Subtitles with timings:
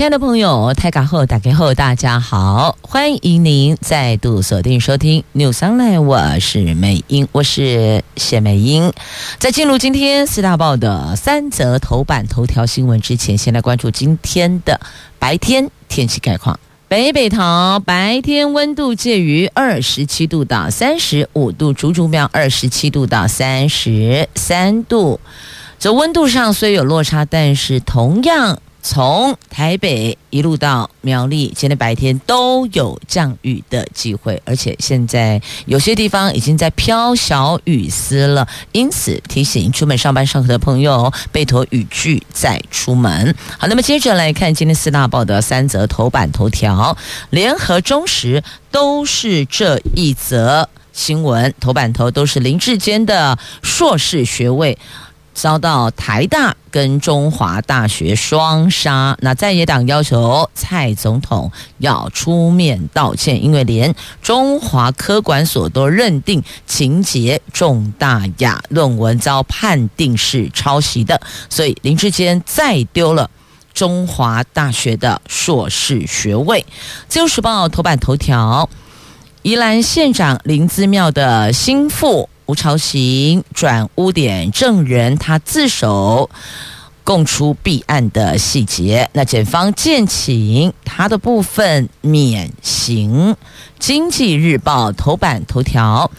[0.00, 8.94] 亲爱的朋友，台港后打开后，大家好，欢迎您再度锁定收听 News Online，我是美英，我是谢美英。
[9.38, 14.80] 在进入今天四大报的三则头版头条新闻之前，先来关注今天的
[15.18, 16.58] 白天天气概况。
[16.88, 25.20] 北北桃白天温度介于二十七度到三十五度，竹竹苗二十七度到三十三度。
[25.78, 28.62] 这温度上虽有落差，但是同样。
[28.82, 43.34] 从台北一路到苗栗，今天白天都有降雨的机会，而且现在有些地方已经在飘小雨丝了，因此提醒出门上班上课的朋友备妥雨具再出门。
[43.58, 46.96] 好，那么接着来看今天四大报的三则头版头条，
[47.28, 54.78] 联合中时都是这一则新闻，头版头都是林志坚的硕士学位。
[55.32, 73.30] 遭到台大跟中华大学双杀，那在野党要求蔡总统要出面道歉，因为连中华科管所都认定情节重大呀，论文遭判定是抄袭的，所以林志坚再丢了
[73.72, 76.66] 中华大学的硕士学位。
[77.08, 78.68] 自由时报头版头条：
[79.42, 82.28] 宜兰县长林姿妙的心腹。
[82.50, 86.28] 吴朝行转污点证人，他自首
[87.04, 89.08] 供出弊案的细节。
[89.12, 93.36] 那检方建请他的部分免刑。
[93.78, 96.10] 经济日报头版头条：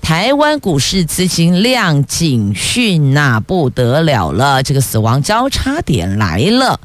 [0.00, 6.80] 台湾股市资金量警讯，那不得了了，这个死亡交叉点来了。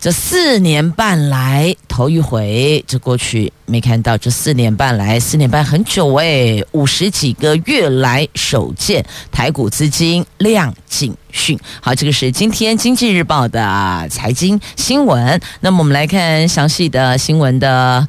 [0.00, 4.16] 这四年半来头一回，这过去没看到。
[4.16, 11.58] 这四年半来，四年半很久诶，五十几个月来首见台股资金量警讯。
[11.80, 15.40] 好，这个是今天经济日报的财经新闻。
[15.60, 18.06] 那么我们来看详细的新闻的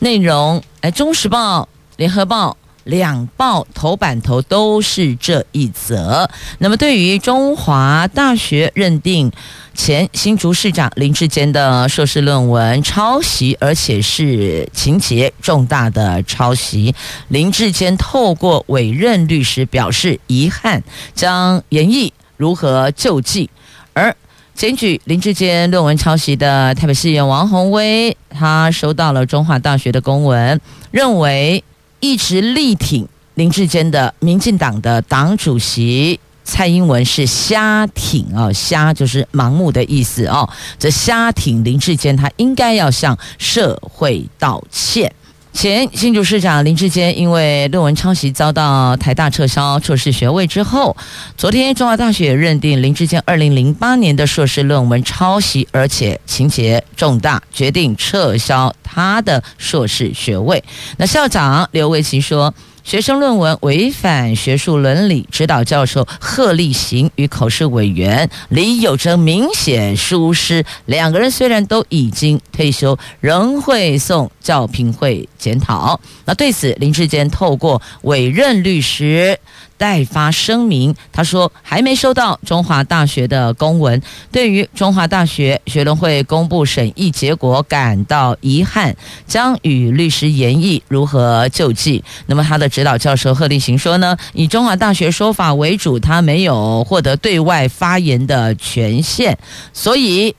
[0.00, 0.62] 内容。
[0.82, 2.54] 来，中时报、联合报。
[2.84, 6.28] 两报头版头都是这一则。
[6.58, 9.30] 那么，对于中华大学认定
[9.74, 16.94] 前新竹市长林志坚的硕士论文抄袭，而且是情节重大的抄袭，
[17.28, 20.82] 林志坚透过委任律师表示遗憾，
[21.14, 23.48] 将研议如何救济。
[23.92, 24.14] 而
[24.54, 30.60] 检举林志坚论文抄袭的台北市议员王鸿薇，他收到了中华大学的公文，
[30.90, 31.62] 认为。
[32.02, 40.48] 一直力挺林志坚的民进党的党主席蔡英文是瞎挺啊，瞎就是盲目的意思哦。
[40.80, 45.14] 这瞎挺林志坚，他应该要向社会道歉。
[45.52, 50.96] 前新竹市长林志坚因为论文抄袭遭到台大撤销硕士学位之后，
[51.36, 60.62] 昨天中华大学认定林志坚二零零八年的硕士论文抄袭，而且情节重大，决定撤销他的硕士学位。
[60.96, 62.52] 那校长刘维奇说。
[62.84, 76.00] 学生论文违反学术伦理，指导教授贺立行与考试委员李有贞明显疏失，两个人虽然都已经退休，仍会送教评会检讨。
[76.24, 79.38] 那对此，林志坚透过委任律师。
[79.82, 84.00] 代发声明，他说还没收到中华大学的公文，
[84.30, 88.94] 对于中华大学学伦会公布审议结果感到遗憾，
[89.26, 92.04] 将与律师研议如何救济。
[92.26, 99.36] 那么他的指导教授贺立行说呢，以中华大学说法为主，他没有获得对外发言的权限，
[99.72, 100.32] 所以。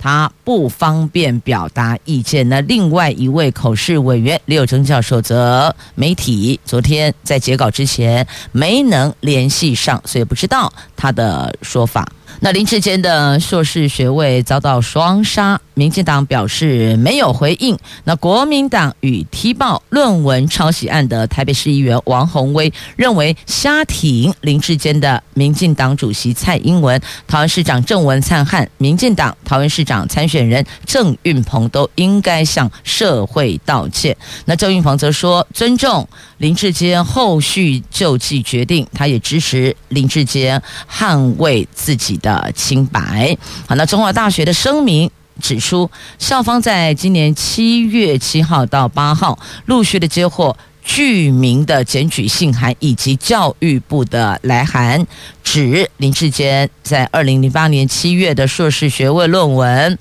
[0.00, 2.48] 他不方便表达意见。
[2.48, 12.08] 那另外一位口试委员李有贞教授则媒体昨天在截稿之前没能联系上，所以不知道他的说法。
[12.38, 17.76] 那林志坚的硕士学位遭到双杀，民进党表示没有回应。
[18.04, 34.16] 那国民党与踢爆论文抄袭案的台北市议员王宏威认为，瞎挺林志坚的民进党主席蔡英文、桃园市长郑文灿和民进党桃园市长参选人郑运鹏都应该向社会道歉。
[34.46, 36.08] 那郑运鹏则说，尊重
[36.40, 40.60] 林志坚后续救济决定，他也支持林志坚
[40.90, 42.50] 捍卫自己的。
[42.54, 43.36] 清白。
[43.66, 45.10] 好，那中华大学的声明
[45.40, 55.06] 指出，校方在今年七月七号到八号陆续的接获具名的检举信函以及教育部的来函，
[55.44, 59.98] 指林志坚在二零零八年七月的硕士学位论文。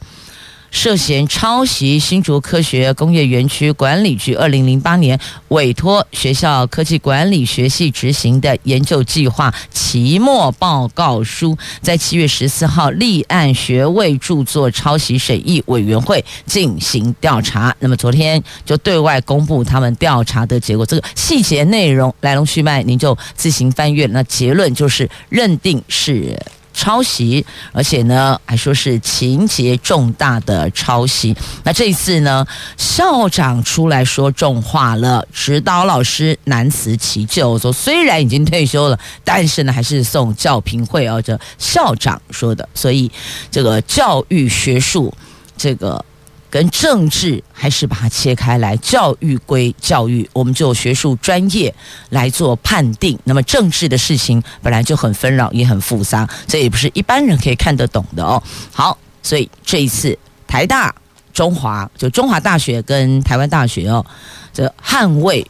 [0.72, 5.20] 涉嫌抄袭新竹科学工业园区管理局二零零八年
[5.50, 17.76] 委托学校科技管理学系执行的研究计划期末报告书，在七月十四号立案学位著作抄袭审议委员会进行调查。
[17.80, 24.06] 那么昨天就对外公布他们调查的结果，这个细节内容来龙去脉，您就自行翻阅。
[24.08, 26.38] 那结论就是认定是。
[26.80, 31.36] 抄袭，而且呢，还说是情节重大的抄袭。
[31.66, 32.48] 那这一次呢，
[32.78, 41.22] 校长出来说重话了，指导老师难辞其咎，说虽然已经退休了，但是呢，还是送教评会哦。
[41.22, 43.12] 这校长说的，所以
[43.52, 45.14] 这个教育学术，
[45.58, 46.06] 这个。
[46.50, 51.74] 跟政治还是把它切开来，教育归教育，我们就学术专业
[52.10, 53.18] 来做判定。
[53.24, 58.42] 那么政治的事情本来就很纷扰，也很复杂，这也不是一般人可以看得懂的哦。
[58.72, 60.18] 好，所以这一次
[60.48, 60.94] 台大、
[61.34, 64.06] 中华就中华大学跟台湾大学哦，
[64.52, 65.46] 这捍卫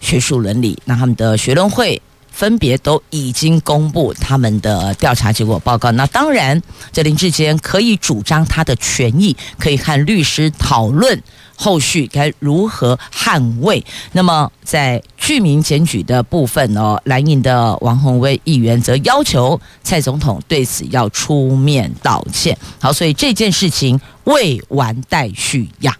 [0.00, 2.00] 学术伦理，那他们的学伦会。
[2.42, 5.92] 分别都已经公布他们的调查结果报告。
[5.92, 6.60] 那当然，
[6.90, 11.22] 这林志坚可以主张他的权益，可以和律师讨论
[11.54, 13.84] 后续该如何捍卫。
[14.10, 22.58] 那么，在具名检举的部分哦，蓝营的王鸿薇议员则要求蔡总统对此要出面道歉。
[22.80, 25.96] 好，所以这件事情未完待续呀。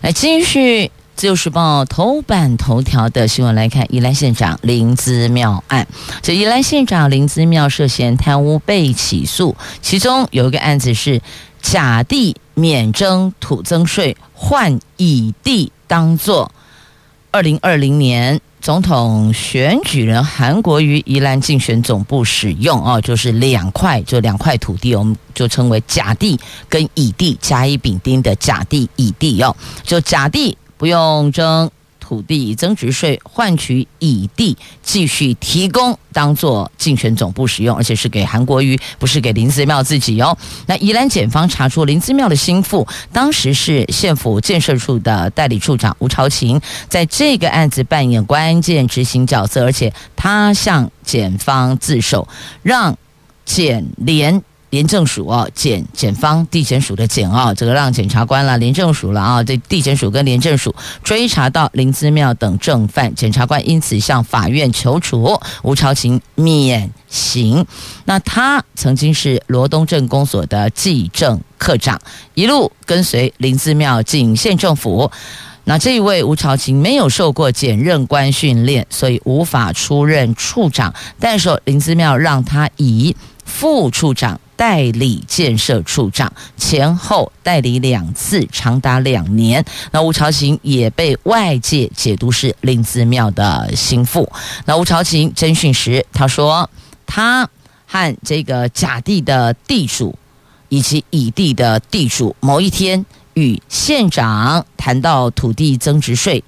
[0.00, 0.90] 来继续。
[1.16, 5.86] 自由时报头版头条的新闻来看，宜兰县长林姿妙案。
[6.20, 11.22] 这宜兰县长林姿妙涉嫌贪污被起诉，其中有一个案子是
[11.62, 16.52] 甲地免征土增税，换乙地当做
[17.30, 30.58] 二零二零年总统选举人韩国瑜宜兰竞选总部使用哦，就是两块，就两块土地，我们就称为甲地跟乙地，甲乙丙丁的甲地乙地哦，就甲地。
[30.76, 40.38] 不用征土地增值税，换取乙地继续提供当做竞选总部使用，而且是给韩国瑜，不是给林姿妙自己哦。
[40.66, 52.28] 那宜兰检方查出林姿妙的心腹，当时是县府建设处的代理处长吴朝琴，在这个案子扮演关键执行角色，而且他向检方自首，
[52.62, 52.96] 让
[53.44, 54.42] 检联。
[54.76, 67.64] 廉政署啊，检检方地检署的检啊，这个让检察官了，廉政署了啊，这地检署跟廉政署追查到林姿妙等正犯，检察官因此向法院求处吴朝琴免刑。
[68.04, 71.98] 那他曾经是罗东镇公所的技政科长，
[72.34, 75.10] 一路跟随林姿妙进县政府。
[75.64, 80.92] 那这一位吴朝琴没有受过检任官训练，所以无法出任处长。
[81.18, 84.38] 但是林姿妙让他以副处长。
[84.56, 89.64] 代理建设处长前后代理两次，长达两年。
[89.92, 94.30] 那吴朝琴也被外界解读是林子妙的心腹。
[94.64, 96.68] 那吴朝琴侦讯时，他说
[97.06, 97.48] 他
[97.86, 100.18] 和这个甲地的地主
[100.68, 103.04] 以及乙地的地主某一天
[103.34, 106.42] 与县长谈到土地增值税，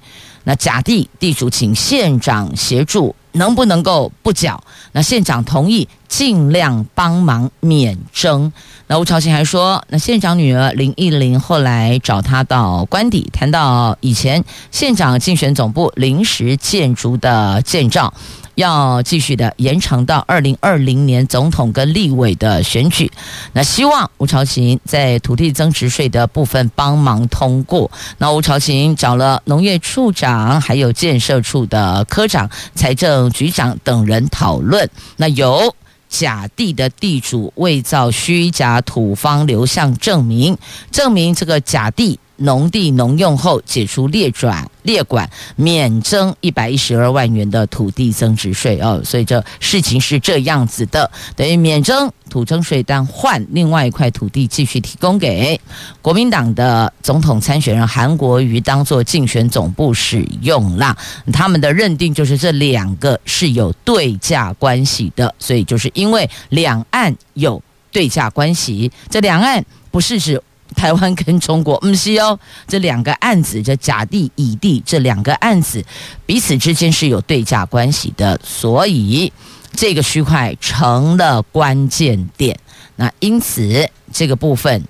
[0.49, 3.15] 那甲地地主请县长协助。
[3.33, 4.65] 能不能够不缴？
[4.93, 8.51] 那县长同意尽量帮忙免征。
[8.89, 14.43] 那吴朝琴还说，那县长女儿林忆玲后来找他到官邸，谈到以前
[14.73, 18.13] 县长竞选总部临时建筑的建造。
[18.59, 23.09] 要继续的延长到二零二零年总统跟立委的选举，
[23.53, 27.89] 那希望吴朝琴在土地增值税的部分帮忙通过。
[28.19, 34.91] 那吴朝琴找了农业处长、还有建设处的科长、财政局长等人讨论。
[35.19, 35.73] 那有
[36.09, 40.59] 甲地的地主伪造虚假土方流向证明，
[40.91, 42.19] 证明这个甲地。
[42.39, 55.61] 农地农用后解除列转列管，免征一百一十二万元的土地增值税哦，所以这事情是这样子的，等于免征土增税，但换另外一块土地继续提供给
[56.01, 60.97] 国民党的总统参选人韩国瑜当做竞选总部使用啦。
[61.33, 70.41] 他们的认定就是这两个是有对价关系的，所以就是因为两岸有对价关系，这两岸不是指。
[70.77, 75.85] 台湾跟中国，不是哦，这两个案子，这甲地、乙地这两个案子，
[76.27, 79.33] 彼此之间是有对价关系的，所以
[79.73, 82.59] 这个区块成了关键点。
[82.97, 84.85] 那因此这个部分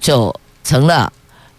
[0.00, 1.12] 就成了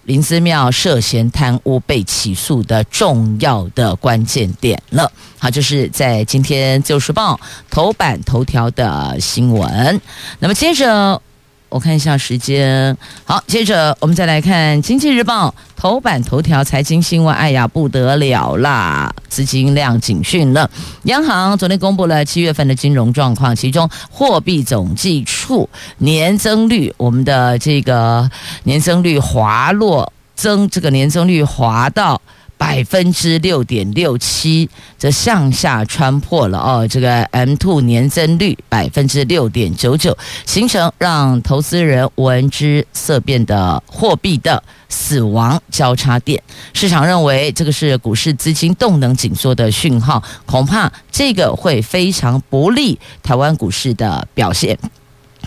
[0.04, 5.12] 林姿妙涉嫌贪污被起诉的重要的关键点了。
[5.38, 7.36] 好，这是在今天《自由时报》
[7.70, 10.02] 头版头条的新闻。
[10.40, 11.22] 那么接着。
[11.70, 17.34] 我看一下时间，好，接着我们再来看《经济日报》头版头条财经新闻。
[17.34, 20.70] 哎呀，不得了啦，资金量警讯了。
[21.04, 28.30] 央行昨天公布了七月份的金融状况，其中货币总计处年增率，我们的这个
[28.64, 32.20] 年增率滑落，增这个年增率滑到。
[32.60, 36.86] 百分之六点六七，这向下穿破了哦。
[36.86, 46.44] 这个 M two 年增率百分之六点九九，形成让投资人闻之色变的货币的死亡交叉点。
[46.74, 54.78] 市场认为这个是股市资金动能紧缩的讯号，恐怕这个会非常不利台湾股市的表现。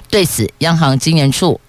[0.08, 1.60] 对此，央行今年处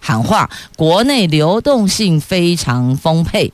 [0.00, 3.50] 喊话，国内流动性非常丰沛。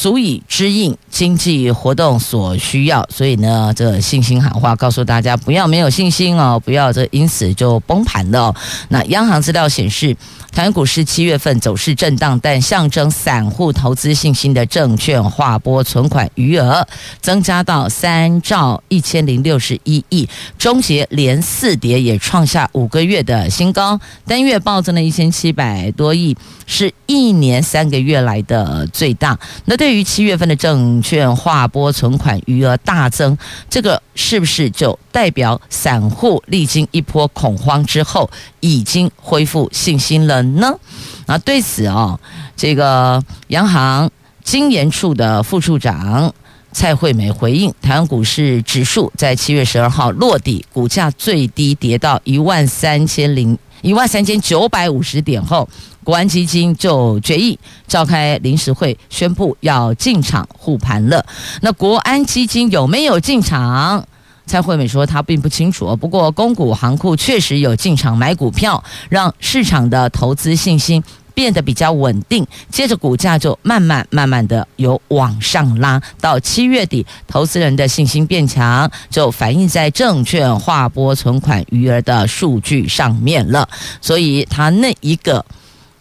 [0.00, 8.54] 足以支应经济活动所需要，所以呢，这信心喊话告诉大家，不要没有信心哦，不要这因此就崩盘了。
[8.88, 10.16] 那央行资料显示。
[10.52, 16.84] 台湾股市七月份走势震荡，但象征散户投资信心的证券划拨存款余额
[17.20, 20.28] 增加到三兆一千零六十一亿，
[20.58, 29.38] 终结连四跌，也创下五个月的新高，单月暴增了一千七百多亿，是一年三个月来的最大。
[29.66, 33.36] 那对对于七月份的证券划拨存款余额大增，
[33.68, 38.30] 这个是不是就代表散户历经一波恐慌之后，
[38.60, 40.78] 已经恢复信心了呢？
[41.26, 42.20] 啊，对此哦，
[42.56, 44.08] 这个央行
[44.44, 46.32] 金研处的副处长
[46.70, 55.68] 蔡惠美回应：台湾股市指数在七月十二号落地，股价最低跌到一万三千零一万三千九百五十点后，
[56.02, 61.24] 国安基金就决议召开临时会，宣布要进场护盘了。
[61.60, 64.06] 那国安基金有没有进场？
[64.46, 65.94] 蔡惠美说，她并不清楚。
[65.96, 71.00] 不过，公股行库确实有进场买股票，让市场的投资信心
[71.34, 72.44] 变得比较稳定。
[72.68, 76.02] 接着，股价就慢慢、慢慢的有往上拉。
[76.20, 83.68] 到七月底，投资人的信心变强，就反映在证券划拨存款余额的数据上面了。
[84.00, 85.44] 所以，他那一个。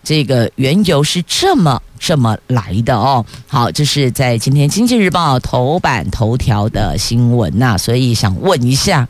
[0.03, 3.25] 这个缘由是这么这么来的哦。
[3.48, 9.08] 好，这是在今天《经济日报》头版头条的新闻呐，所以想问一下，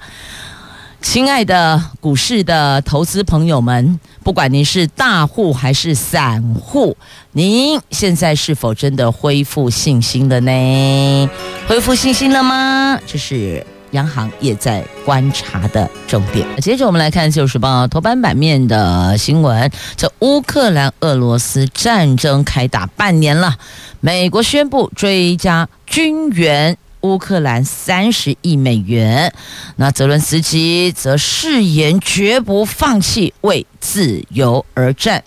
[1.02, 6.98] 亲爱的股市的投资朋友们，不管您是大户还是散户，
[7.32, 11.30] 您现在是否真的恢复信心了呢？
[11.68, 13.00] 恢复信心了吗？
[13.08, 13.66] 这是。
[13.92, 16.46] 央行也在观察的重点。
[16.62, 23.56] 接着我们来看《自由时报》头版版面的新闻：这乌克兰俄罗斯战争开打半年了，
[24.00, 29.34] 美国宣布追加军援乌克兰三十亿美元。
[29.78, 35.24] 那泽伦斯基则誓言绝不放弃为自由而战。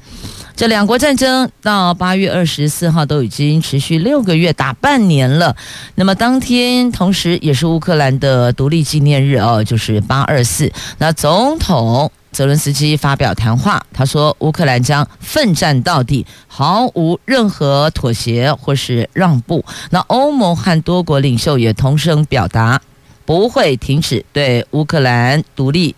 [0.55, 5.57] 这两国战争到八月二十四号都已经持续六个月，打半年了。
[5.95, 10.71] 那么当天同时也是乌克兰的独立纪念日哦，就是八二四。
[10.99, 19.65] 那总统泽伦斯基发表谈话，他说乌克兰将奋战到底，毫无任何妥协或是让步。
[19.91, 22.81] 那欧盟和多国领袖也同声表达
[23.25, 25.95] 不会停止对乌克兰独立。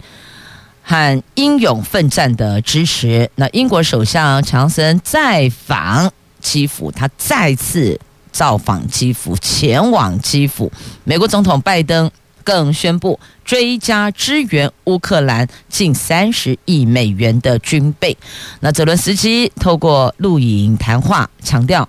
[0.85, 3.29] 和英勇奋战的支持。
[3.37, 7.99] 那英国首相强森再访基辅，他再次
[8.31, 10.71] 造访基辅，前往基辅。
[11.05, 12.11] 美国总统拜登
[12.45, 18.15] 更宣布追加支援乌克兰近三十亿美元的军备。
[18.61, 21.89] 那泽伦斯基透过录影谈话强调。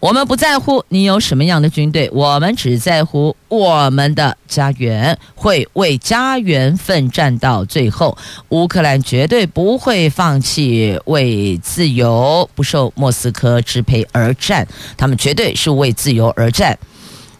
[0.00, 8.16] 我们不在乎你有什么样的军队，我们只在乎我们的家园，会为家园奋战到最后。
[8.48, 14.66] 乌克兰绝对不会放弃为自由、不受莫斯科支配而战，
[14.96, 16.78] 他们绝对是为自由而战，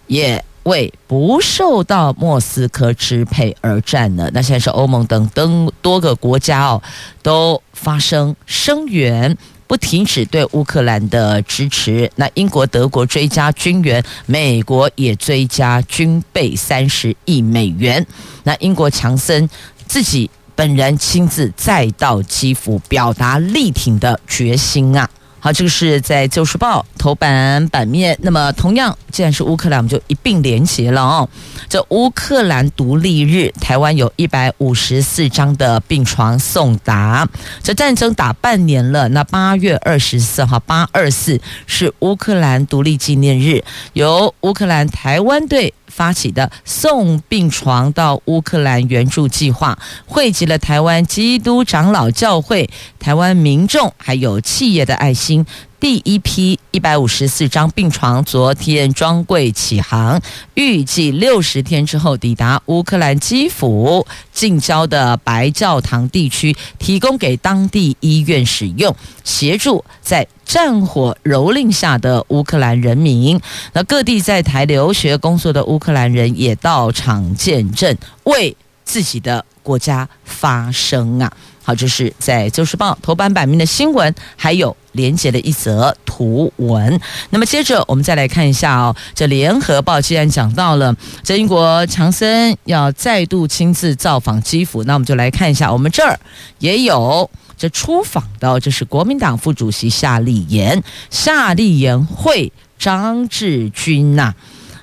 [0.07, 4.31] 也为不受到莫斯科支配而战呢。
[4.35, 6.83] 那现在是欧盟等等多个国家哦，
[7.23, 9.35] 都发声声援。
[9.71, 18.05] 不停止对乌克兰的支持，那英国、德国追加军援，美国也追加军备三十亿美元。
[18.43, 19.49] 那英国强森
[19.87, 25.09] 自己本人亲自再到基辅，表达力挺的决心啊。
[25.43, 28.17] 好，这个是在《旧时报》头版版面。
[28.21, 31.27] 那么，同样，既然是乌克兰，我们就一并连结了哦。
[31.67, 37.27] 这乌克兰独立日，台湾有一百五十四张的病床送达。
[37.63, 45.73] 这战争打半年了，那八月二十四号，八二四是乌克兰独立纪念日，由乌克兰台湾队。
[45.91, 55.45] 发起的送病床到乌克兰援助计划，汇集了台湾基督长老教会、台湾民众还有企业的爱心。
[55.81, 60.21] 第一批一百五十四张病床昨天装柜起航，
[60.53, 68.95] 预计六十天之后抵达乌克兰基辅近郊的白教堂地区，提供给当地医院使用，
[69.25, 73.41] 协助在战火蹂躏下的乌克兰人民。
[73.73, 81.33] 那各地在台留学工作的乌克兰人也到场见证，为自己的国家发声啊！
[81.71, 87.01] 好，这是在《旧时报》头版版面的新闻，还有连结的一则图文。
[87.31, 96.19] 那么接着我们再来看一下哦，这《联合报》既然讲到了这英国强森要再度亲自造访基辅，那我们就来看一下，我们这儿
[96.59, 104.35] 也有这出访的，这是国民党副主席夏立言，夏立言会张志军呐、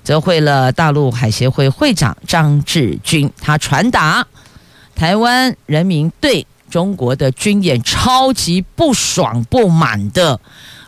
[0.05, 4.25] 则会了大陆海协会会长张志军，他传达
[4.95, 6.47] 台湾人民对。
[6.69, 10.39] 中国的军演超级不爽不满的，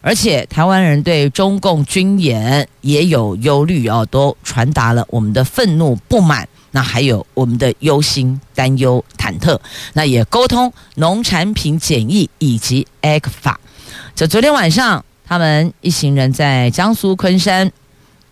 [0.01, 9.57] 而且台湾人对中共军演也有忧虑哦，都传达了我们的愤怒不满，那还有我们的忧心担忧忐忑，
[9.93, 13.55] 那也沟通农产品检疫以及 ECFA。
[14.13, 17.71] 就昨天晚上，他们一行人在江苏昆山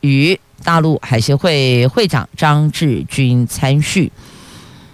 [0.02, 4.12] 与大陆海协会会长张志军参叙，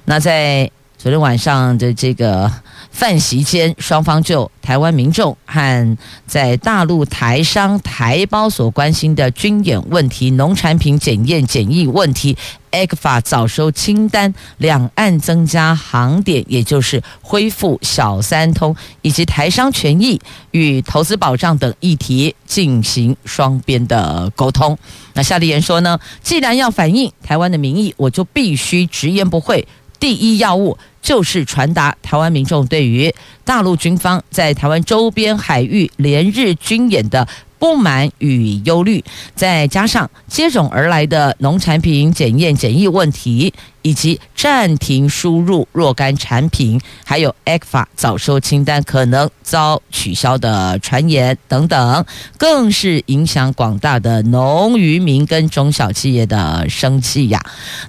[0.05, 0.69] 那在。
[1.03, 2.49] 昨天晚上的这个
[2.89, 12.37] 饭席间，双方就台湾民众和在大陆台商台胞所关心的军演问题、农产品检验检疫问题、
[12.71, 24.77] ECFA 早收清单、两岸增加航点，也就是恢复小三通，以及台商权益与投资保障等议题进行双边的沟通。
[25.15, 29.67] 那夏立言说呢，既然要反映台湾的民意，我就必须直言不讳。
[29.99, 37.27] 第一要务就是传达台湾民众对于大陆军方在台湾周边海域连日军演的
[37.63, 39.01] 不满与忧虑，
[39.35, 52.05] 再加上接踵而来的农产品检验检疫问题，以及暂停输入若干产品，还有 ECFA 早收清单可能遭取消的传言等等，
[52.37, 57.41] 更是影响广大的农渔民跟中小企业的生计呀。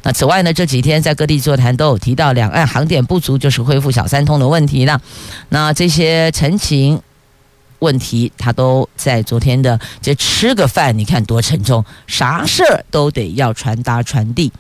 [0.04, 5.00] 那此外呢，这几天在各地座谈都有提到两岸航点不足，就是恢复小三通的问题呢。
[5.48, 7.02] 那这些陈情。
[7.84, 14.50] 问题他都在昨天的这吃个饭，你看多沉重，啥事儿都得要传达传递，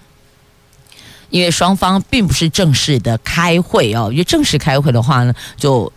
[1.30, 5.90] 因为双方并不是正式的开会哦，因为正式开会的话呢，就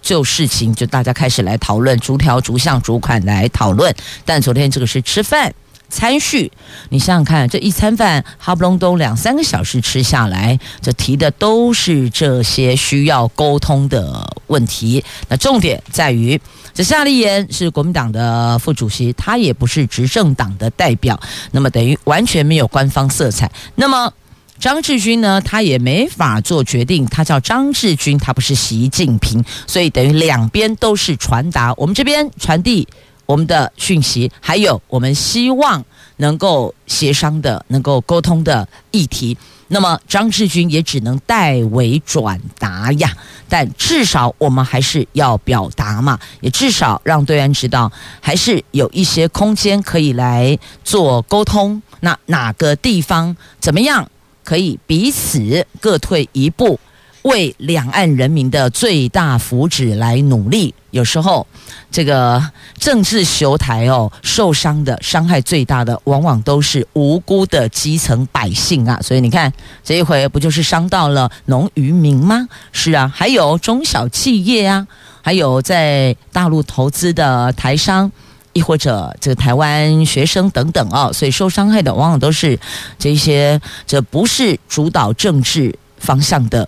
[0.00, 3.92] 就事情就大家开始来讨论，逐条逐项逐款来讨论，
[4.24, 5.52] 但昨天这个是吃饭。
[5.88, 6.52] 参叙，
[6.90, 15.02] 你想想看，这一餐饭哈不隆咚两三个小时吃下来，这提的都是这些需要沟通的问题。
[15.28, 16.38] 那重点在于，
[16.74, 21.18] 这夏立言是国民党的副主席，他也不是执政党的代表，
[21.52, 23.50] 那么等于完全没有官方色彩。
[23.74, 24.12] 那么
[24.58, 32.86] 张志军呢，他也没法做决定，他叫张志军，他不是习近平，所以等于两边都是传达，我们这边传递。
[33.28, 35.84] 我们的讯息，还有我们希望
[36.16, 39.36] 能够协商的、能够沟通的议题，
[39.68, 43.14] 那么张志军也只能代为转达呀。
[43.46, 51.82] 但至少我们还是要表达嘛，也至少让队员知道，还是有一些空间可以来做沟通。
[52.00, 54.10] 那哪个地方怎么样
[54.42, 56.80] 可以彼此各退一步？
[57.28, 60.74] 为两岸人民的最大福祉来努力。
[60.90, 61.46] 有时候，
[61.90, 62.42] 这个
[62.78, 68.98] 政治修台哦，受伤的、伤害最大的，往往都是无辜的基层百姓啊。
[69.02, 69.52] 所以你看，
[69.84, 72.48] 这一回不就是伤到了农渔民吗？
[72.72, 74.86] 是啊，还有中小企业啊，
[75.20, 78.10] 还有在大陆投资的台商，
[78.54, 81.12] 亦或者这个台湾学生等等啊。
[81.12, 82.58] 所以受伤害的，往往都是
[82.98, 86.66] 这些，这不是主导政治方向的。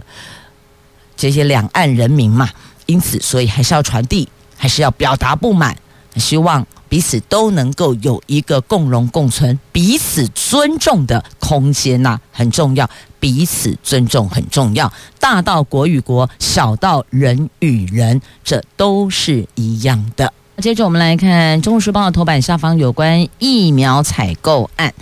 [1.21, 2.49] 这些两岸人民嘛，
[2.87, 5.77] 因此，所以还是要传递，还是要表达不满，
[6.17, 12.89] 希望彼此都能够有一个共荣共存、彼此尊重的空间呐、很重要。
[13.21, 20.33] 彼此尊重很重要，大到国与国，小到人与人，这都是一样的。
[20.57, 24.95] 接着我们来看《中国时报》头版下方有关疫苗采购案。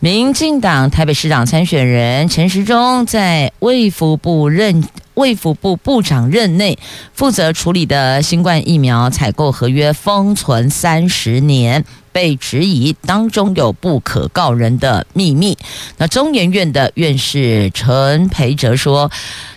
[0.00, 4.84] 民进党台北市长参选人陈时中在卫福部任
[5.16, 6.78] 卫福部部长任内，
[7.12, 11.84] 负责处理的新冠疫苗采购合约封存三十年。
[12.16, 15.54] 被质疑当中有不可告人的秘密。
[15.98, 19.10] 那中研院的院士陈培哲说，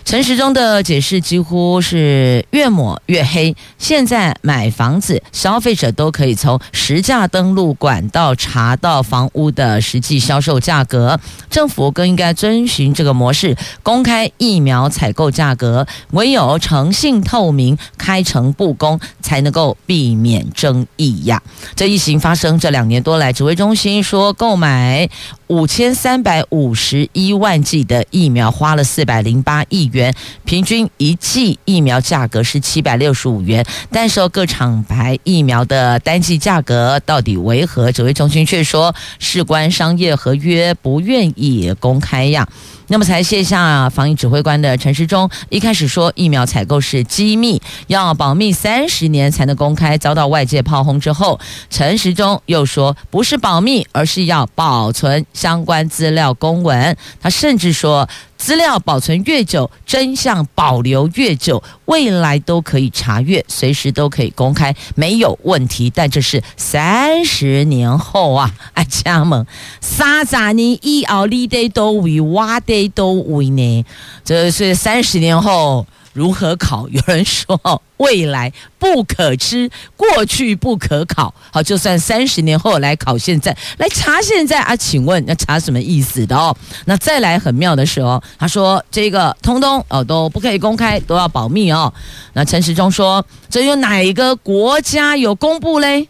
[0.04, 3.56] 陈时中的解释几乎是越抹越黑。
[3.78, 11.18] 现在买房子，消费者都可以从实价登录管道查到房屋的实际销售价格。
[11.48, 15.86] 政府更应该遵循这个模式，公开疫苗采购价价格。
[16.12, 21.42] 唯有诚信透明、开诚布公，才能够避免争议呀。
[21.74, 22.58] 这疫情发生。
[22.60, 25.08] 这两年多来，指挥中心说购买
[25.46, 33.64] 五千三百五十一万剂的疫苗花了四百零八亿元，平均一剂疫苗价格是七百六十五元。
[33.90, 37.90] 但是各厂牌疫苗的单剂价格到底为何？
[37.90, 42.46] 指挥中心却说事关商业合约，不愿意公开呀。
[42.92, 51.38] 那么才卸下防疫指挥官的陈时中，一开始说疫苗采购是机密，要保密三十年才能公开，遭到外界炮轰之后，
[51.70, 56.96] 陈时中又说不是保密，而是要保存相关资料公文。
[57.20, 58.08] 他甚至说。
[58.40, 65.92] 资料保存越久，真相保留越久，未来都可以查阅，随时都可以公开，没有问题。
[65.94, 69.46] 但这是三十年后啊，哎， 家们，
[69.82, 73.84] 三十年以后你得都为，我得都为呢？
[74.24, 75.86] 这是三十年后。
[76.12, 76.88] 如何考？
[76.88, 81.32] 有人说未来不可知，过去不可考。
[81.52, 84.74] 好，就算三十年后来考，现在来查现在啊？
[84.74, 86.56] 请问要查什么意思的哦？
[86.86, 91.92] 那再来很妙的是哦，他说这个通通哦都不可以公开，都要保密哦。
[92.32, 96.08] 那陈时中说，这有哪一个国家有公布嘞？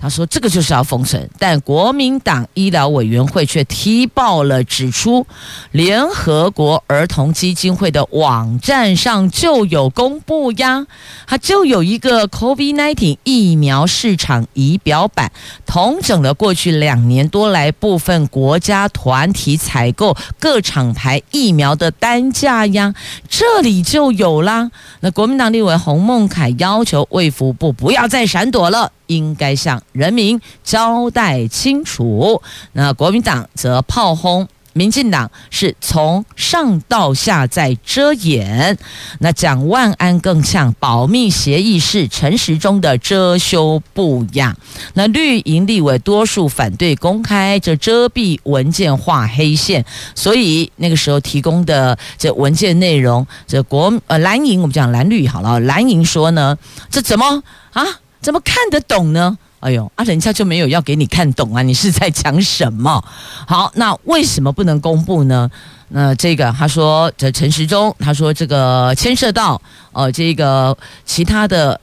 [0.00, 5.26] 他说：“这个就是要封存，但国民党医疗委员会却踢爆了，指出
[5.72, 10.86] 联合国儿童基金会的网站上就有公布呀，
[11.26, 15.32] 它就有一个 COVID-19 疫苗市场仪表板，
[15.66, 22.94] 统整了过去两年多来部分国家团体采购各厂牌疫苗的单价呀，
[23.28, 24.70] 这里就有啦。
[25.00, 32.40] 那国民党立委洪孟楷要求卫福部不要再闪躲了。”应该向人民交代清楚。
[32.72, 38.78] 那国民党则炮轰民进党是从上到下在遮掩。
[39.18, 44.56] 那蒋万安更像保密协议是陈时中的遮羞布呀。
[44.94, 56.56] 那绿营立委多数反对公开这遮蔽文件画黑线，所以那个时候提供的这文件内容，这国呃蓝营我们讲蓝绿好了，蓝营说呢，
[56.88, 57.42] 这怎么
[57.72, 57.84] 啊？
[58.20, 59.36] 怎么看得懂呢？
[59.60, 61.62] 哎呦，啊，人家就没有要给你看懂啊！
[61.62, 63.04] 你是在讲什么？
[63.46, 65.50] 好，那为什么不能公布呢？
[65.88, 69.60] 那这个他说，这陈时中他说这个牵涉到
[69.92, 71.80] 呃这个其他的。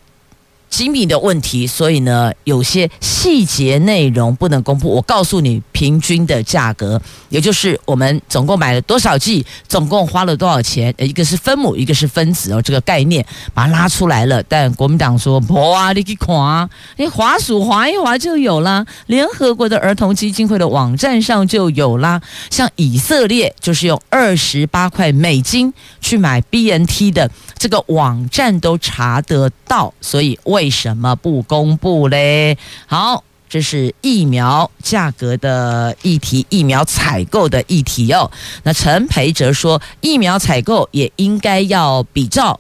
[0.76, 4.90] 机密的问题，所以呢，有些细节内容不能公布。
[4.90, 14.44] 我告诉你，平均的价格，也就是我们总共买了多少剂，总共花了多少钱，一个是分母，一个是分子哦，这个概念把它拉出来了。
[14.44, 22.22] 但国民党说，哇，你去看，你滑鼠滑一滑就有啦，联合国的儿童基金会的网站上就有啦。
[22.52, 32.58] 像以色列就是用二十八块美金去买 BNT 的，这个网站都查得到，所以为什么不公布嘞？
[32.86, 38.30] 好，这是疫苗价格的议题，疫苗采购的议题哦。
[38.64, 42.60] 那陈培哲说，疫苗采购也应该要比照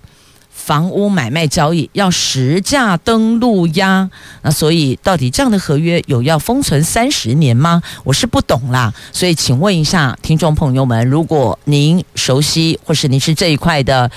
[0.49, 4.09] 房屋买卖交易，要实价登录呀。
[4.41, 7.83] 那所以，到底这样的合约有要封存三十年吗？
[8.03, 8.93] 我是不懂啦。
[9.11, 14.09] 所以，请问一下听众朋友们，如果您熟悉，或是您是这一块的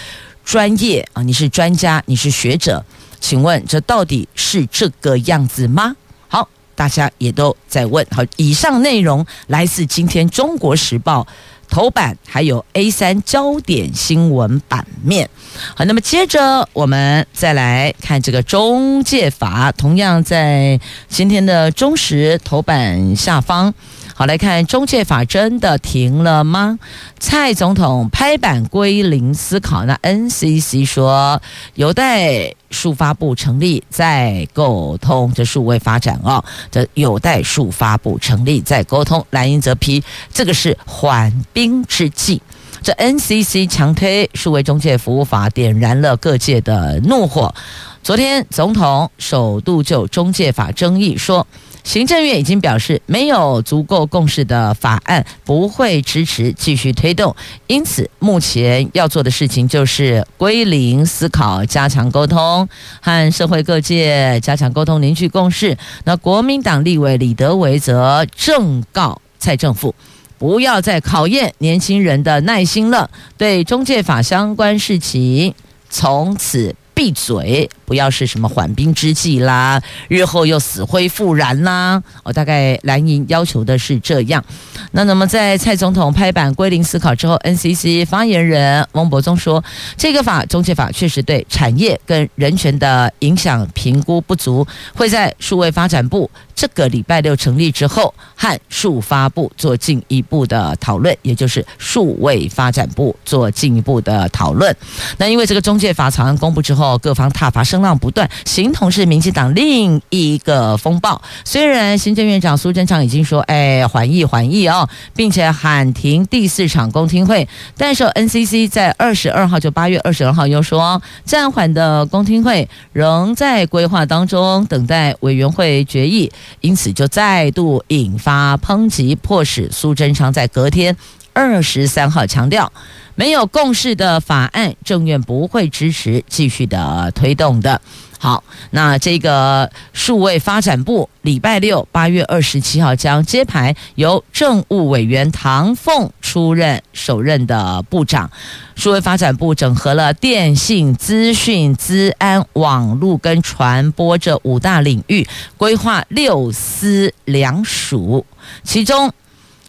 [0.48, 2.82] 专业啊，你是专家，你是学者。
[3.20, 5.94] 请问这到底是这个样子吗？
[6.26, 8.06] 好，大家也都在问。
[8.10, 11.20] 好，以上内容来自今天《中国时报》
[11.68, 15.28] 头版，还有 A 三焦点新闻版面。
[15.74, 20.80] 好，那么接着我们再来看这个中介法，同样在
[21.10, 23.74] 今天的中时头版下方。
[24.18, 26.76] 好，来看中介法真的停了吗？
[27.20, 31.40] 蔡总统拍板归零思考，那 NCC 说
[31.74, 39.24] 有待数发布成立再沟通，这数位发展哦，这有待数发布成立再沟通。
[39.30, 40.02] 蓝营则批
[40.32, 42.42] 这个是缓兵之计。
[42.82, 47.54] 这 NCC 强推数位中介服务法，点燃了各界的怒火。
[48.02, 51.46] 昨天总统首度就中介法争议说。
[51.88, 57.34] 行政院已经表示，没有足够共识的法案不会支持继续推动，
[57.66, 62.68] 因此目前要做的事情就是归零思考，加强沟通，
[63.00, 65.78] 和社会各界加强沟通，凝聚共识。
[66.04, 69.94] 那国民党立委李德维则正告蔡政府，
[70.36, 75.54] 不要再考验年轻人的耐心了，对中介法相关事情
[75.88, 77.70] 从此闭嘴。
[77.84, 82.02] 不要是什么缓兵之计啦，日后又死灰复燃啦。
[82.22, 84.44] 我、大概蓝营要求的是这样。
[84.90, 89.64] 那那么在蔡总统拍板归零思考之后，NCC 发言人翁博宗说，
[89.96, 104.76] 这个法中介法确实对产业跟人权的影响评估不足，会在数位发展部这个礼拜六成立之后，和数发部做进一步的讨论，也就是数位发展部做进一步的讨论。
[105.16, 107.78] 那因为这个中介法草案公布之后，各方挞伐声。
[107.78, 111.22] 浪不断，形同是民进党另一个风暴。
[111.44, 117.48] 虽然行政院长苏贞昌已经说：“哎，缓议缓议哦，并且喊停第四场公听会。”
[117.78, 126.32] 但是 NCC 在二十二号，就八月二十二号又说，暂缓的公听会仍在规划当中，等待委员会决议。
[126.60, 130.96] 因此，就再度引发抨击，迫使苏贞昌在隔天
[131.32, 132.72] 二十三号强调。
[133.18, 137.80] 没有共识的法案，政院不会支持继续的推动的。
[138.20, 148.30] 好，那这个数位发展部礼拜六八月二十七号将揭牌，由政务委员唐凤出任首任的部长。
[148.76, 155.26] 数位发展部整合了电信、资讯、资安、网络跟传播这五大领域，
[155.56, 158.24] 规划六司两署，
[158.62, 159.12] 其中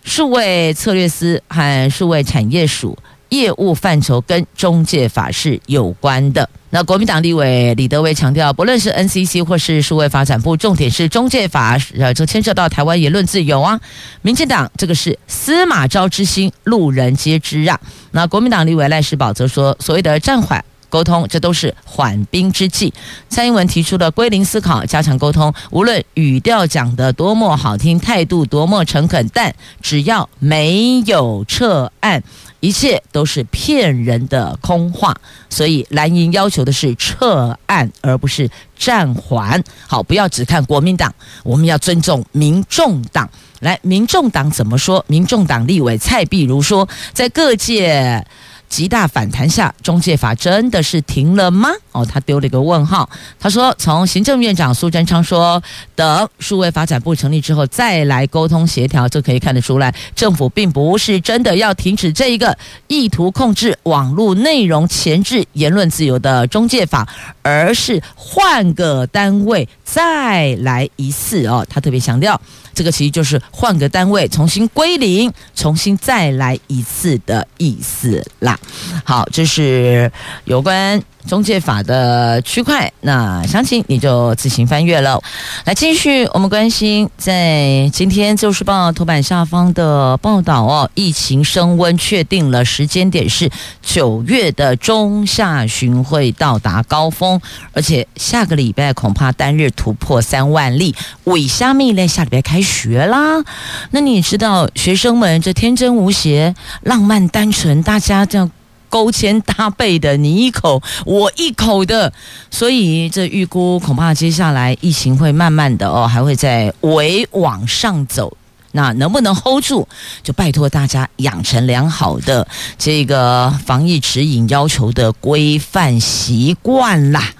[0.03, 2.95] 数位策略司和数位产业署。
[3.29, 6.49] 业务范畴跟中介法是有关的。
[6.71, 13.79] 那国民党立委李德维强调，不论是 NCC 或是数位发展部，重点是中介法，呃，这牵涉到台湾言论自由啊。
[14.21, 17.79] 民进党这个是司马昭之心，路人皆知啊。
[18.11, 20.63] 那国民党立委赖士葆则说，所谓的暂缓。
[20.91, 22.91] 沟通，这都是缓兵之计。
[23.29, 32.23] 蔡英文提出的归零思考，加强沟通，无论语调讲得多么好听，态度多么诚恳，但只要没有撤案，
[32.59, 35.15] 一切都是骗人的空话。
[35.49, 39.63] 所以蓝营要求的是撤案，而不是暂缓。
[39.87, 43.29] 好，不要只看国民党，我们要尊重民众党。
[43.59, 45.03] 来，民众党怎么说？
[45.07, 48.25] 民众党立委蔡壁如说，在各界。
[48.69, 51.69] 极大反弹下，中介法真的是停了吗？
[51.91, 53.09] 哦，他丢了一个问号。
[53.39, 55.61] 他说，从行政院长苏贞昌说
[55.95, 62.55] 等数位发展部成立之后再来沟通协调，就可以看得出来，政府并不是真的要停止这一个
[62.87, 67.07] 意图控制网络内容、钳制言论自由的中介法，
[67.41, 71.65] 而是换个单位再来一次哦。
[71.69, 72.39] 他特别强调。
[72.71, 78.57] 这个其实就是换个单位，重新归零，重新再来一次的意思啦。
[79.03, 80.09] 好，这是
[80.45, 81.01] 有关。
[81.27, 85.21] 中介法的区块，那详情你就自行翻阅了。
[85.65, 93.49] 来，继续我们关心在今天《旧时报》头版下方的报道哦，疫情升温，确定了时间点是
[93.81, 97.39] 九月的中下旬会到达高峰，
[97.73, 100.95] 而且下个礼拜恐怕单日突破三万例。
[101.25, 103.43] 尾虾蜜嘞，下礼拜开学啦。
[103.91, 108.49] 那你知道学生们这天真无邪、浪漫单纯，大家这样。
[108.89, 112.11] 勾肩搭背的，你一口我一口的，
[112.51, 118.35] 所以这预估恐怕接下来疫情会慢慢的哦，还会再围往上走。
[118.71, 119.87] 那能不能 hold 住，
[120.21, 122.47] 就拜托大家养成良好的
[122.77, 127.33] 这个防疫指引要求的规范习惯啦。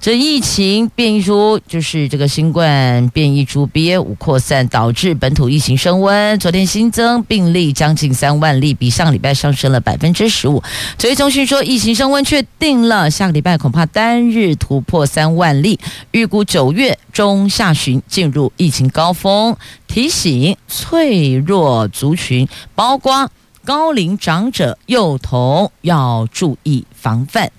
[0.00, 6.38] 这疫情变异株就是这个新冠变异株 BA 五扩散，导致本土疫情升温。
[6.38, 10.62] 昨天新增病例将近三万例，比上礼拜上升了百分之十五。
[10.96, 15.78] 指挥中心说，疫情升温确定了，下个礼拜恐怕单日突破三万例，
[16.12, 19.54] 预估九月中下旬进入疫情高峰。
[19.86, 23.30] 提醒脆弱族群，包括
[23.66, 27.52] 高龄长者、幼童要注意防范。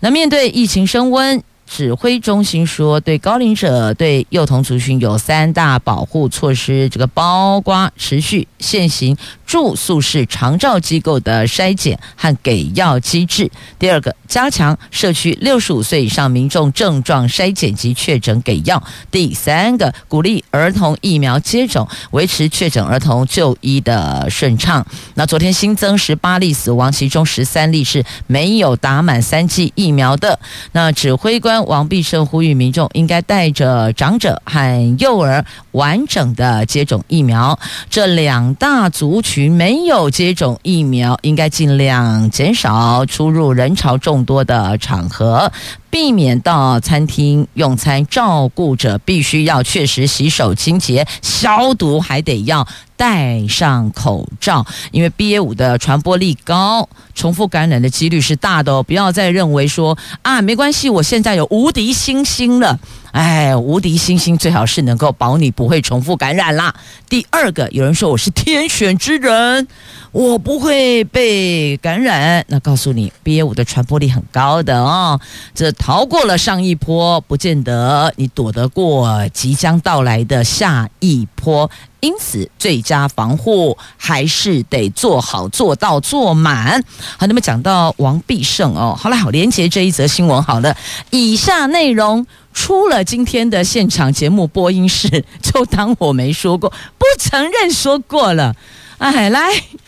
[0.00, 1.40] 那面对疫情升温。
[1.70, 9.16] 指挥中心说，对高龄者、对幼童族群有三大保护措施，这个包括持续限行
[9.50, 13.50] 住宿式长照机构的筛检和给药机制。
[13.80, 18.80] 第二个，加强社区六十五岁以上民众症状筛检及确诊给药。
[19.10, 24.86] 第三个，鼓励儿童疫苗接种，维持确诊儿童就医的顺畅。
[25.14, 30.38] 那昨天新增十八例死亡，其中十三例是没有打满三剂疫苗的。
[30.70, 37.58] 那指挥官王必胜呼吁民众应该带着长者和幼儿完整的接种疫苗。
[37.90, 45.50] 这两大族群没有接种疫苗，应该尽量减少出入人潮众多的场合。
[45.90, 58.82] 避免到餐厅用餐，照顾者必须要确实洗手清洁、消毒，还得要戴上口罩，因为 BA 五的传播力高，重复感染的几率是大的哦。
[58.82, 62.78] 不要再认为说啊，没关系，我现在有无敌星星了。
[63.12, 66.72] 哎，无敌星星最好是能够保你不会重复感染啦。
[67.08, 69.66] 第二个，有人说我是天选之人，
[70.12, 72.44] 我不会被感染。
[72.48, 75.20] 那告诉你，BA 五的传播力很高的哦。
[75.54, 81.70] 这逃过了上一波，不见得你躲得过即将到来的下一波。
[82.00, 86.82] 因此，最佳防护还是得做好、做到、做满。
[87.18, 90.42] 好，那么讲到王必胜哦，好了，好连接这一则新闻。
[90.42, 90.76] 好了，
[91.10, 92.26] 以下内容。
[92.52, 96.68] 出了今天的现场节目播音室，就当我没说过，
[96.98, 98.56] 不承认说过了。
[99.00, 99.40] 哎，来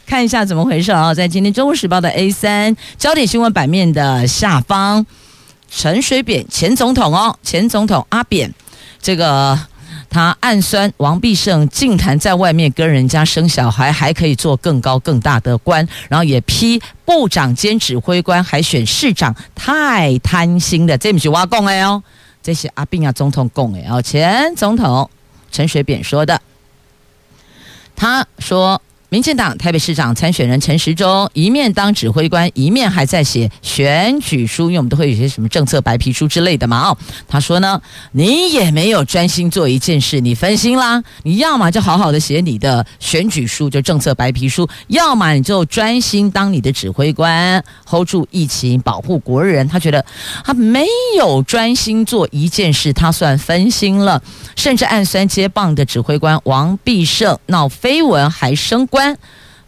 [0.07, 1.13] 看一下怎么回事啊！
[1.13, 5.05] 在今天《中国时报》的 A 三焦点新闻版面的下方，
[5.71, 8.55] 陈水扁前总统哦，前总统阿扁，
[9.03, 9.61] 这个
[10.09, 22.03] 他暗酸王必胜净谈在外面跟人家生小孩，还可以做更高更大的官，然后也批部长兼指挥官还选市长太贪心了，这不是我讲的哦。
[22.43, 25.11] 这是阿扁啊总统讲的，哦前总统
[25.51, 26.41] 陈水扁说的，
[27.95, 28.81] 他说。
[29.13, 36.89] 民进党台北市长参选人陈时中一面当指挥官，一面还在写选举书，因为我们都会有些什么政策白皮书之类的嘛。
[36.89, 36.97] 哦，
[37.29, 37.79] 他说呢，
[38.13, 41.05] 你也没有专心做一件事，你分心啦。
[41.25, 49.69] 你要么就好好的写你的选举书，就政策白皮书；要么你就专心当你的指挥官，hold 住疫情，保护国人。
[49.69, 50.03] 他觉得
[50.43, 50.87] 他没
[51.19, 54.23] 有专心做一件事，他算分心了，
[54.57, 59.02] 甚至暗算接棒的指挥官王必胜闹绯闻还升官。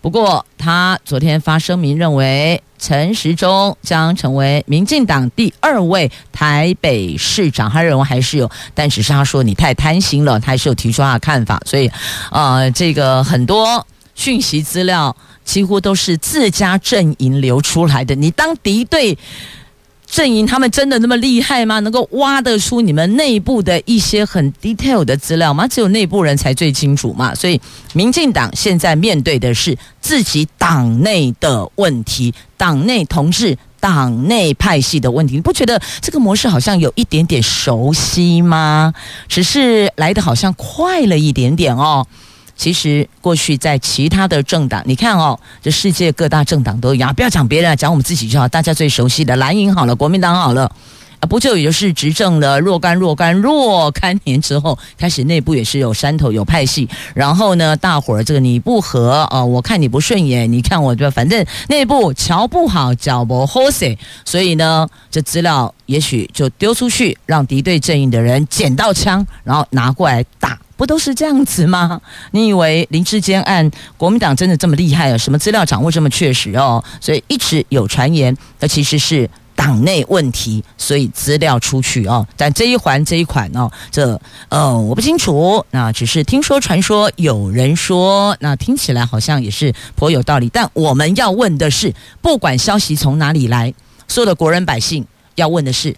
[0.01, 7.71] 不过，他昨天发声明认为陈时中将成为民进党第二位台北市长。
[7.71, 11.59] 他认为还是有，但只是他说你太贪心了，他还是有提出他的看法。
[11.65, 11.91] 所以，
[12.31, 18.15] 呃，这个很多讯息资料几乎都是自家阵营流出来的。
[18.15, 19.17] 你当敌对。
[20.15, 21.81] 阵营他们真的那么厉害吗？
[21.81, 25.67] 能够挖得出你们内部的一些很 detail 的资料吗？
[25.67, 27.35] 只有内部人才最清楚嘛。
[27.35, 27.61] 所以，
[27.95, 35.35] 民进党现在面对的是自己党内的问题，党内同志、党内派系的问题。
[35.35, 38.95] 你不觉得这个模式好像有一点点熟悉吗？
[39.27, 42.07] 只是来的好像快了一点点哦。
[42.57, 48.47] 其实过去在其他的政党，你看哦，这世界各大政党都一样，不要讲别人，讲我们自己就好。
[48.47, 50.71] 大家最熟悉的蓝营好了，国民党好了，
[51.19, 61.11] 啊，不就也就是执政了若干若干若干年之后，开始内部也是有山头有派系，然后呢，大伙儿这个你不和啊，我看你不顺眼，你看我，对？
[61.11, 70.57] 反正内部瞧不好，脚不好势，所以呢，这资料也许就丢出去，让敌对阵营的人捡到枪，然后拿过来打。
[70.85, 71.99] 不都是这样子吗？
[72.33, 75.17] 你以为林志坚案国民党真的这么厉害啊？
[75.17, 76.85] 什么资料掌握这么确实哦？
[77.01, 82.29] 所以一直有传言，那其实是党内问题，所以资料出去哦。
[82.37, 84.21] 但这一环这一款哦，这
[84.51, 90.51] 呃我不清楚，那只是听说传说，有人说，那听起来好像也是颇有道理。
[90.51, 93.73] 但我们要问的是，不管消息从哪里来，
[94.07, 95.97] 所有的国人百姓要问的是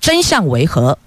[0.00, 0.98] 真相为何？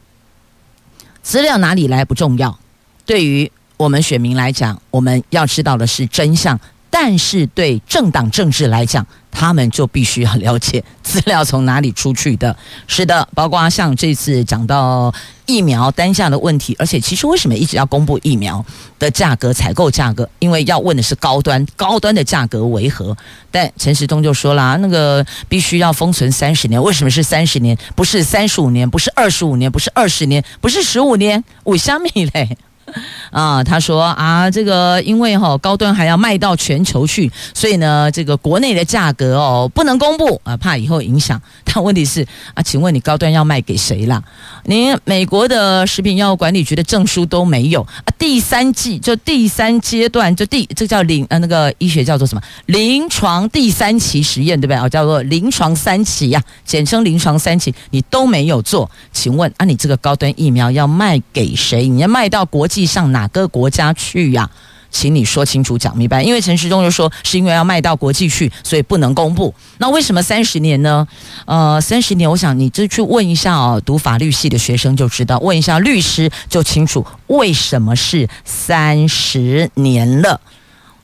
[1.22, 2.58] 资料哪里来不重要。
[3.06, 6.58] 对于我们选民来讲，我们要知道的是真相；
[6.90, 12.56] 但是对政党政治来讲，他们就必须要了解资料从哪里出去的。
[12.88, 15.14] 是的，包括像这次讲到
[15.46, 18.66] 疫苗单价的问题，而且其实为什么一直要公布疫苗
[18.98, 20.28] 的价格、采购价格？
[20.40, 23.16] 因为要问的是高端，高端的价格为何？
[23.52, 27.78] 但陈时中就说啦，那个必须要封存三十年，为什么是三十年？
[27.94, 31.44] 不是三十五年，不是二十五年，不是二十年，不是十五年？
[31.66, 32.58] 为什么嘞？
[33.32, 41.42] 啊，他说啊，这个因为哈、高端还要卖到全球去，所以呢，这个国内的价格哦不能公布啊，怕以后影响。
[41.64, 44.24] 但问题是啊，请问你高端要卖给谁啦？
[44.64, 48.08] 您美国的食品药物管理局的证书都没有啊？
[48.18, 52.42] 第三季就第三阶段就第这叫临呃那个医学叫做什么？
[52.68, 54.88] 临床第三期实验对不对啊？
[54.88, 61.88] 叫做临床三期呀、简称临床三期，你都没有做，请问啊，你这个高端疫苗要卖给谁？
[61.88, 63.28] 你要卖到国际上哪？
[63.28, 64.50] 个国家去呀？
[64.90, 66.24] 请你说清楚、讲明白。
[66.24, 69.54] 因为陈时中就说是因为要卖到国际去，所以不能公布。
[69.78, 71.06] 那为什么三十年呢？
[71.46, 80.42] 呃，三十年，我想你就去问一下哦，读法律系的学生就知道，问一下律师就清楚为什么是三十年了。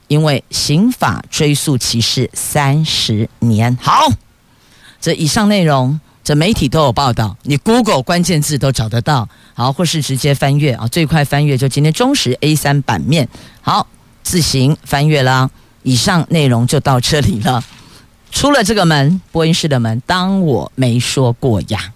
[0.08, 3.78] 因为刑法追诉期是三十年。
[3.82, 4.10] 好，
[5.00, 6.00] 这以上内容。
[6.24, 13.28] 这媒体都有报道，你 Google 关键字都找得到，好，或是直接翻阅啊，最快翻阅就今天中时 A 三版面，
[13.62, 13.88] 好，
[14.22, 15.50] 自行翻阅啦。
[15.82, 17.64] 以上内容就到这里了，
[18.30, 21.92] 出了这个门，播音室的门，当我没说过呀。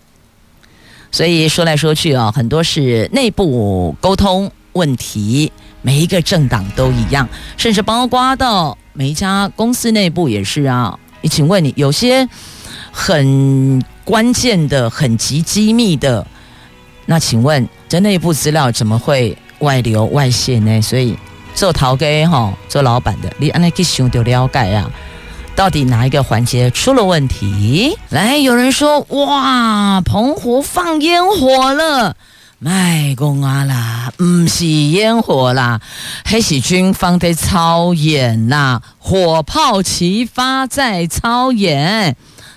[1.12, 5.52] 所以说来说去啊，很多是内部沟通问题，
[5.84, 10.98] 每一个政党都一样，甚至包括到每一家公司内部也是啊。
[11.22, 12.28] 你请问你有些
[12.92, 13.80] 很。
[14.06, 16.26] 关键的、很极机密的，
[17.08, 20.80] 那请问这内部资料怎么会外流外泄呢？
[20.82, 21.18] 所以
[21.56, 24.90] 做头家哈，做老板的，你按那去想就了解啊，
[25.56, 27.98] 到底哪一个环节出了问题？
[28.10, 32.16] 来，有人说哇，澎湖放烟火了，
[32.60, 35.82] 卖公啊啦，唔是烟火啦，
[36.24, 42.16] 还是军方在操演啦，火炮齐发在操演。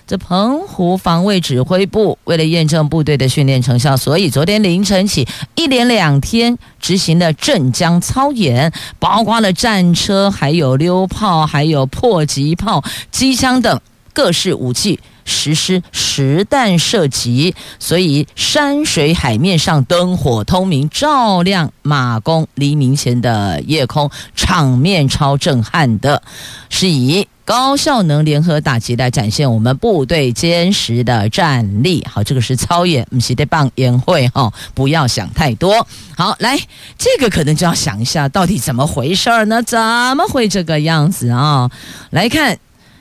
[0.09, 13.79] 这澎湖防卫指挥部为了验证部队的训练成效，所以昨天凌晨起一连两天执行了镇江操演，包括了战车、还有溜炮、还有迫击炮、机枪等
[14.15, 26.23] 各式武器实施实弹射击，所以山水海面上灯火通明，照亮马公黎明前的夜空，场面超震撼的，
[26.71, 27.29] 是以。
[27.49, 32.07] 高效能联合打击来展现我们部队坚实的战力。
[32.07, 35.89] 好，这个是操演，不是在办宴会哈，不要想太多。
[36.15, 36.61] 好，来，
[36.99, 39.63] 这个可能就要想一下，到底怎么回事儿呢？
[39.63, 41.71] 怎么会这个样子啊？
[42.11, 42.59] 来看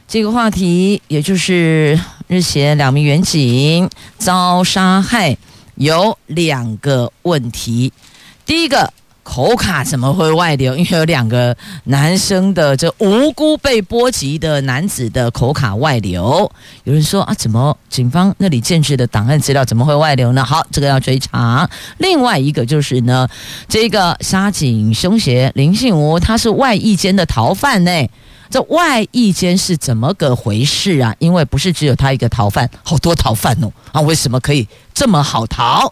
[0.08, 5.38] 这个话题，也就是日前两名员警遭杀害，
[5.76, 7.92] 有两个问题。
[8.46, 8.94] 第一个。
[9.28, 10.74] 口卡怎么会外流？
[10.78, 16.50] 因为有两个男生的这无辜被波及的男子的口卡外流。
[16.86, 20.46] 有人说啊，怎么警方那里建置的档案资料怎么会外流呢？
[20.46, 21.70] 好，这个要追查。
[21.98, 23.28] 另外一个就是呢，
[23.68, 27.92] 这个杀警凶嫌林信吾，他是外役间的逃犯呢。
[28.50, 31.14] 这外役间是怎么个回事啊？
[31.20, 33.70] 因为不是只有他一个逃犯，好多逃犯哦。
[33.92, 35.92] 啊，为什么可以这么好逃？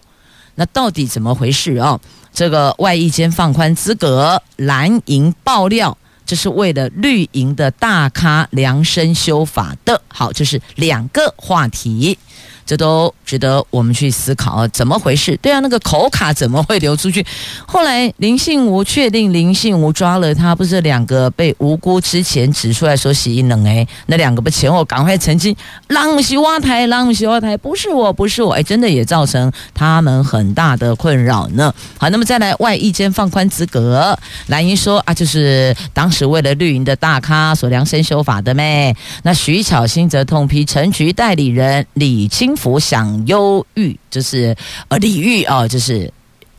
[0.57, 1.99] 那到底怎么回事啊？
[2.35, 10.01] 这个外役间放宽资格，蓝营爆料，这是为了绿营的大咖量身修法的。
[10.09, 12.19] 好，这是两个话题。
[12.65, 15.37] 这都值得我们去思考，怎么回事？
[15.37, 17.25] 对啊，那个口卡怎么会流出去？
[17.65, 25.55] 后来林信吾确定林信吾抓了他，不是两个被无辜之前指出来说洗衣冷哎，那两个不前后赶快澄清，
[25.89, 31.73] 浪西挖台，浪西挖台，不是我，不是我，哎，真的也造成他们很大的困扰呢。
[31.97, 34.17] 好，那么再来外一间放宽资格，
[34.47, 38.95] 蓝英说啊，就是当时为了绿营的大咖所量身修法的咩？
[39.23, 42.55] 那徐巧芯则痛批陈局代理人李清。
[42.55, 44.55] 福想忧郁，就是
[44.87, 46.11] 呃礼遇啊，就是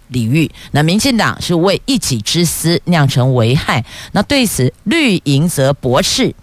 [0.08, 0.50] 礼遇。
[0.72, 6.34] 那民进党是为一己之私酿成危害，那对此绿营则驳斥。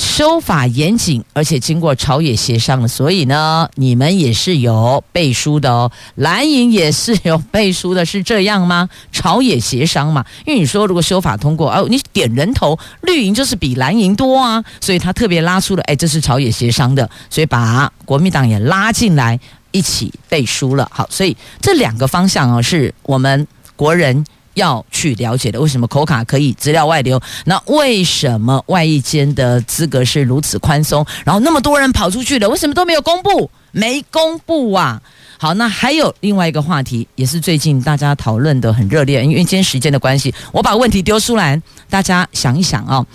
[0.00, 5.92] 修法严谨，而且经过朝野协商了，所以呢，你们也是有背书的哦。
[6.14, 8.88] 蓝营也是有背书的，是这样吗？
[9.12, 19.38] 朝野协商嘛，因为你说如果修法通过，哦，你点人头，绿营就是比蓝营多啊，所以他特别拉出了，哎，这是朝野协商的，所以把国民党也拉进来
[19.70, 20.90] 一起背书了。
[20.90, 23.46] 好，所以这两个方向哦，是我们
[23.76, 24.24] 国人。
[24.54, 27.20] 要去了解的，为什么口卡可以资料外流？
[27.44, 31.04] 那为什么外役监的资格是如此宽松？
[31.24, 33.50] 然后那么多人跑出去了，为什么都没有公布？
[33.72, 35.00] 没公布啊！
[35.38, 43.06] 好，那还有另外一个话题，也是最近大家讨论的很热烈，因为今天时间的关系，我把问题丢出来，大家想一想啊、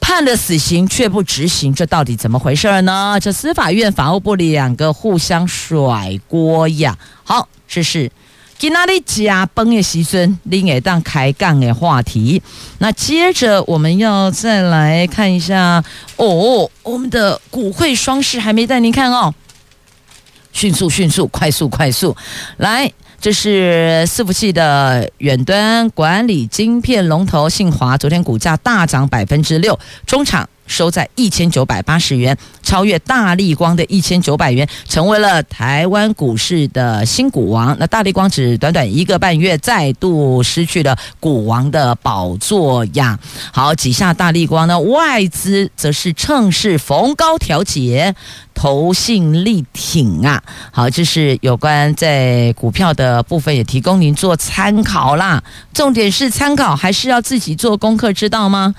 [0.00, 3.18] 判了死刑却不执行，这到底怎么回事呢？
[3.20, 6.98] 这司法院、法务部两个互相甩锅呀！
[7.22, 8.10] 好，这是。
[8.58, 12.42] 今哪里加崩的时阵，另一档开杠的话题。
[12.78, 15.82] 那接着我们要再来看一下
[16.16, 19.32] 哦，我们的股汇双市还没带您看哦，
[20.52, 22.16] 迅速迅速，快速快速，
[22.56, 30.48] 来，这是伺服器的远端管理晶片龙头信华，昨天股价大涨百分之六，中场。
[30.68, 37.76] 收在一千九百八十元，超越大立光的一千九百元，成为了台湾股市的新股王。
[37.80, 43.18] 那大立光只短短一个半月，再度失去了股王的宝座呀。
[43.52, 48.14] 好，几下大立光呢，外资则是趁势逢高调节，
[48.54, 50.42] 投信力挺啊。
[50.70, 55.42] 好，这是有关在股票的部分，也提供您做参考啦。
[55.72, 58.74] 重点是参考，还是要自己做功课，知道吗？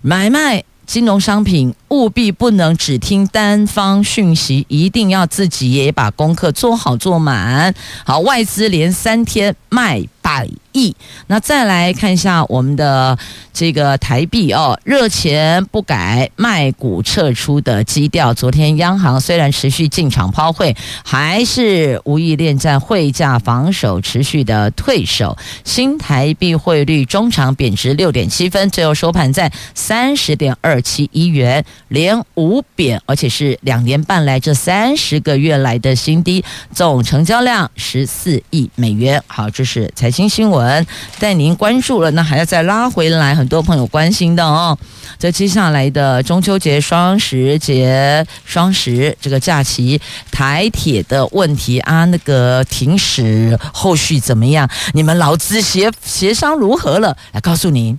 [0.00, 0.64] 买卖。
[0.88, 7.74] 金融商品务必不能只听单方讯息，一定要自己也把功课做好做满。
[8.06, 10.94] 好，外资连三天卖百亿，
[11.28, 13.18] 那再来看一下我们的
[13.54, 18.34] 这个台币哦，热钱不改，卖股撤出的基调。
[18.34, 25.34] 昨天央行虽然持续进场抛汇，还是无意恋战汇价防守，持续的退守。
[25.64, 36.44] 新台币汇率中场贬值六点七分，最后收盘在三十点二七一元，连五贬，而且是两年半来这三十个月来的新低。
[36.74, 39.22] 总成交量十四亿美元。
[39.26, 40.12] 好，这是财。
[40.18, 40.84] 新新闻
[41.20, 44.76] 带您关注了，那还要再拉回来，很多朋友关心的哦。
[45.16, 50.00] 在接下来的中秋节、双十节、双十这个假期，
[50.32, 54.68] 台铁的问题啊，那个停驶后续怎么样？
[54.92, 57.16] 你们劳资协协商如何了？
[57.30, 57.96] 来告诉您，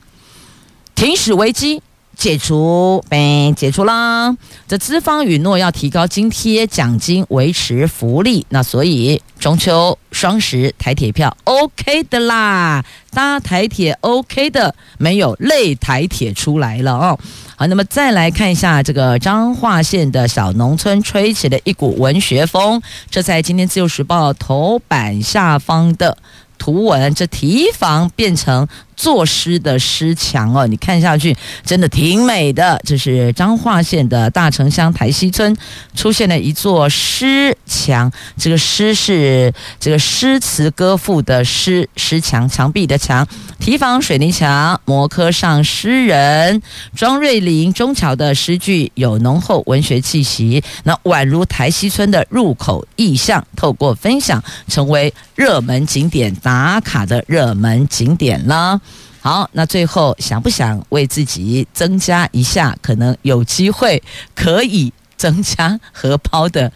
[0.95, 1.81] 停驶危机。
[2.19, 4.35] 解除，呗，解除啦。
[4.67, 8.45] 这资方允诺要提高津贴奖金，维持福利。
[8.49, 17.17] 那所以中秋双十台铁票 OK 的啦，搭台铁 OK 的，没有类台铁出来了哦。
[17.55, 22.81] 好，那么再来看一下这个彰化县的小农村，吹起了一股文学风。
[23.09, 26.17] 这在今天自由时报头版下方的
[26.57, 28.67] 图文，这提防变成。
[28.99, 31.33] 作诗的诗墙哦，你看下去
[31.63, 32.77] 真的挺美的。
[32.83, 35.55] 这是彰化县的大城乡台西村
[35.95, 43.25] 出现了一座诗墙，这个诗是这个诗词歌赋的诗，诗墙墙壁的墙，
[43.57, 46.61] 堤防水泥墙，摩刻上诗人
[46.93, 58.81] 庄瑞麟中桥的诗句有浓厚文学气息，那宛如台西村的入口意象，透过分享成为热门景点打卡的热门景点了。
[59.21, 64.01] 好，那最后想不想为自己增加一下，可能有机会
[64.33, 66.71] 可以增加荷包的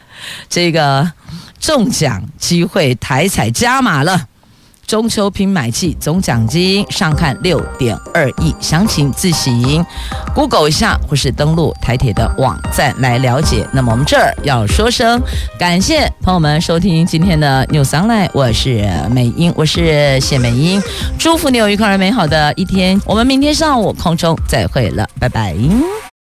[0.50, 1.10] 这个
[1.60, 4.28] 中奖机会，台彩加码了。
[4.86, 9.84] 中秋拼买气总奖金上看六点二亿，详情自行
[10.36, 13.68] Google 一下，或是登录台铁的网站来了解。
[13.72, 15.20] 那么我们这儿要说声
[15.58, 20.82] 感谢朋友们收听今天的 New Sunlight，我是美英，我是谢美英，
[21.18, 23.02] 祝福你有愉快而美好的一天。
[23.06, 25.56] 我们明天上午空中再会了，拜拜。